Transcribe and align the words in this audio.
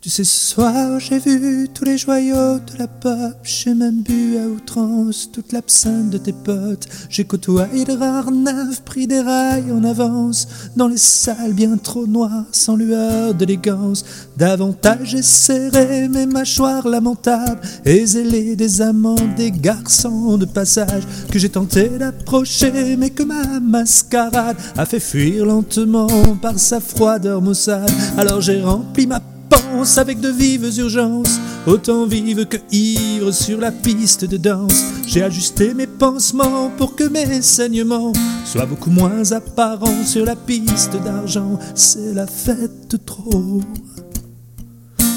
Tu 0.00 0.10
sais, 0.10 0.22
ce 0.22 0.54
soir 0.54 1.00
j'ai 1.00 1.18
vu 1.18 1.68
tous 1.74 1.82
les 1.82 1.98
joyaux 1.98 2.60
de 2.60 2.78
la 2.78 2.86
pop, 2.86 3.36
j'ai 3.42 3.74
même 3.74 4.02
bu 4.02 4.38
à 4.38 4.46
outrance 4.46 5.28
toute 5.32 5.50
l'absinthe 5.50 6.10
de 6.10 6.18
tes 6.18 6.32
potes. 6.32 6.86
J'ai 7.10 7.24
côtoyé 7.24 7.84
de 7.84 7.94
rares 7.98 8.30
nymphes, 8.30 8.82
pris 8.82 9.08
des 9.08 9.20
rails 9.20 9.72
en 9.72 9.82
avance, 9.82 10.46
dans 10.76 10.86
les 10.86 10.98
salles 10.98 11.52
bien 11.52 11.76
trop 11.78 12.06
noires, 12.06 12.44
sans 12.52 12.76
lueur 12.76 13.34
d'élégance. 13.34 14.04
Davantage 14.36 15.00
j'ai 15.02 15.22
serré 15.22 16.06
mes 16.06 16.26
mâchoires 16.26 16.86
lamentables, 16.86 17.60
et 17.84 18.06
zélé 18.06 18.54
des 18.54 18.80
amants, 18.80 19.16
des 19.36 19.50
garçons 19.50 20.38
de 20.38 20.44
passage, 20.44 21.02
que 21.28 21.40
j'ai 21.40 21.48
tenté 21.48 21.88
d'approcher, 21.88 22.94
mais 22.96 23.10
que 23.10 23.24
ma 23.24 23.58
mascarade 23.58 24.58
a 24.76 24.86
fait 24.86 25.00
fuir 25.00 25.44
lentement 25.44 26.36
par 26.40 26.56
sa 26.56 26.78
froideur 26.78 27.42
maussade. 27.42 27.90
Alors 28.16 28.40
j'ai 28.40 28.62
rempli 28.62 29.08
ma 29.08 29.20
pense 29.48 29.98
avec 29.98 30.20
de 30.20 30.28
vives 30.28 30.78
urgences, 30.78 31.38
autant 31.66 32.06
vive 32.06 32.46
que 32.46 32.56
ivre 32.72 33.30
sur 33.30 33.58
la 33.58 33.72
piste 33.72 34.24
de 34.24 34.36
danse. 34.36 34.84
J'ai 35.06 35.22
ajusté 35.22 35.74
mes 35.74 35.86
pansements 35.86 36.70
pour 36.76 36.94
que 36.94 37.04
mes 37.04 37.42
saignements 37.42 38.12
soient 38.44 38.66
beaucoup 38.66 38.90
moins 38.90 39.32
apparents 39.32 40.04
sur 40.04 40.24
la 40.24 40.36
piste 40.36 40.96
d'argent. 41.04 41.58
C'est 41.74 42.14
la 42.14 42.26
fête 42.26 42.96
trop. 43.04 43.60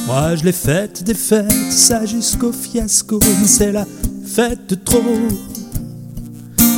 Moi 0.08 0.36
je 0.36 0.44
l'ai 0.44 0.52
faite 0.52 1.04
des 1.04 1.14
fêtes, 1.14 1.72
ça 1.72 2.06
jusqu'au 2.06 2.52
fiasco, 2.52 3.20
c'est 3.46 3.72
la 3.72 3.86
fête 4.26 4.84
trop. 4.84 5.02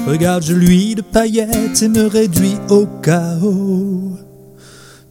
Regarde, 0.05 0.43
je 0.43 0.53
lui 0.53 0.95
de 0.95 1.01
paillettes 1.01 1.81
et 1.81 1.87
me 1.87 2.05
réduis 2.07 2.57
au 2.69 2.85
chaos. 3.01 4.17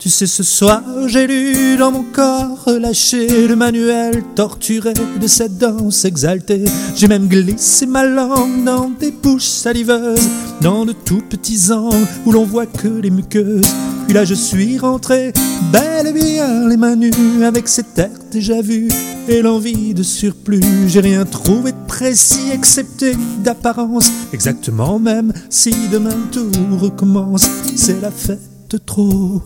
Tu 0.02 0.10
sais, 0.10 0.26
ce 0.26 0.42
soir, 0.42 0.82
j'ai 1.06 1.28
lu 1.28 1.76
dans 1.76 1.92
mon 1.92 2.02
corps 2.02 2.64
relâché 2.64 3.46
le 3.46 3.54
manuel 3.54 4.24
torturé 4.34 4.94
de 4.94 5.26
cette 5.28 5.58
danse 5.58 6.04
exaltée. 6.04 6.64
J'ai 6.96 7.06
même 7.06 7.28
glissé 7.28 7.86
ma 7.86 8.04
langue 8.04 8.64
dans 8.64 8.90
des 8.90 9.12
bouches 9.12 9.46
saliveuses, 9.46 10.28
dans 10.60 10.84
de 10.84 10.92
tout 10.92 11.22
petits 11.30 11.70
angles 11.70 12.08
où 12.26 12.32
l'on 12.32 12.44
voit 12.44 12.66
que 12.66 12.88
les 12.88 13.10
muqueuses. 13.10 13.62
Puis 14.06 14.14
là, 14.14 14.24
je 14.24 14.34
suis 14.34 14.76
rentré, 14.76 15.32
bel 15.70 16.08
et 16.08 16.12
bien 16.12 16.68
les 16.68 16.76
mains 16.76 16.96
nues, 16.96 17.44
avec 17.44 17.68
cette 17.68 17.94
terre 17.94 18.10
déjà 18.32 18.60
vue 18.60 18.88
et 19.28 19.40
l'envie 19.40 19.94
de 19.94 20.02
surplus. 20.02 20.88
J'ai 20.88 20.98
rien 20.98 21.24
trouvé 21.24 21.70
de 21.70 21.86
précis, 21.86 22.50
excepté 22.52 23.14
d'apparence, 23.44 24.10
exactement 24.32 24.98
même 24.98 25.32
si 25.48 25.72
demain 25.92 26.18
tout 26.32 26.50
recommence. 26.80 27.46
C'est 27.76 28.00
la 28.02 28.10
fête 28.10 28.40
trop. 28.84 29.40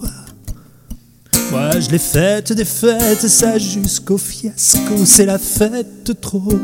Moi 1.51 1.81
je 1.81 1.91
l'ai 1.91 1.99
faite 1.99 2.53
des 2.53 2.65
fêtes, 2.65 3.29
ça 3.29 3.59
jusqu'au 3.59 4.19
fiasco, 4.19 5.05
c'est 5.05 5.27
la 5.27 5.39
fête 5.39 6.21
trop. 6.21 6.59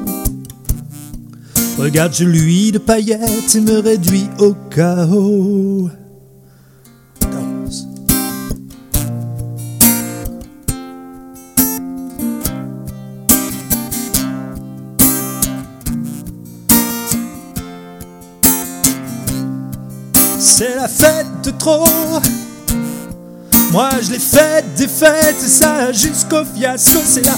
Regarde, 1.78 2.12
je 2.14 2.24
lui 2.24 2.72
de 2.72 2.78
paillettes 2.78 3.54
et 3.54 3.60
me 3.60 3.78
réduis 3.78 4.28
au 4.38 4.54
chaos. 4.70 5.88
C'est 20.38 20.76
la 20.76 20.88
fête 20.88 21.58
trop. 21.58 21.84
Moi 23.72 23.88
je 24.02 24.10
l'ai 24.10 24.18
faite 24.18 24.66
des 24.76 24.86
fêtes, 24.86 25.42
et 25.42 25.48
ça 25.48 25.92
jusqu'au 25.92 26.44
fiasco, 26.44 26.98
c'est 27.02 27.24
la 27.24 27.36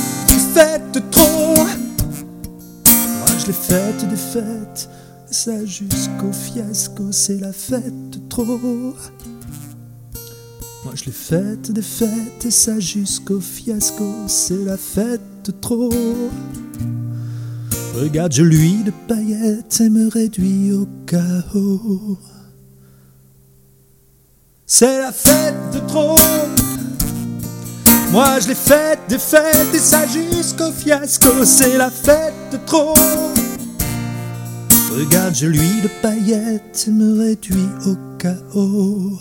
fête 0.52 1.10
trop. 1.12 1.54
Moi 1.54 3.28
je 3.38 3.46
l'ai 3.46 3.52
faite 3.52 4.08
des 4.08 4.16
fêtes, 4.16 4.88
et 5.30 5.32
ça 5.32 5.64
jusqu'au 5.64 6.32
fiasco, 6.32 7.12
c'est 7.12 7.38
la 7.38 7.52
fête 7.52 8.28
trop. 8.28 8.58
Moi 10.84 10.94
je 10.96 11.04
l'ai 11.04 11.12
faite 11.12 11.70
des 11.70 11.82
fêtes, 11.82 12.44
et 12.44 12.50
ça 12.50 12.80
jusqu'au 12.80 13.38
fiasco, 13.38 14.04
c'est 14.26 14.64
la 14.64 14.76
fête 14.76 15.60
trop. 15.60 15.92
Regarde, 17.94 18.32
je 18.32 18.42
lui 18.42 18.82
de 18.82 18.92
paillettes 19.06 19.80
et 19.80 19.88
me 19.88 20.08
réduis 20.08 20.72
au 20.72 20.88
chaos. 21.06 22.18
C'est 24.66 24.98
la 24.98 25.12
fête 25.12 25.54
de 25.74 25.78
trop. 25.80 26.16
Moi 28.10 28.40
je 28.40 28.48
l'ai 28.48 28.54
faite 28.54 29.00
des 29.08 29.18
fêtes 29.18 29.74
et 29.74 29.78
ça 29.78 30.06
jusqu'au 30.06 30.72
fiasco. 30.72 31.44
C'est 31.44 31.76
la 31.76 31.90
fête 31.90 32.34
de 32.50 32.58
trop. 32.64 32.94
Regarde, 34.90 35.34
je 35.34 35.46
lui 35.46 35.80
de 35.82 35.88
paillettes 36.00 36.84
et 36.86 36.90
me 36.90 37.18
réduis 37.18 37.68
au 37.86 37.96
chaos. 38.18 39.18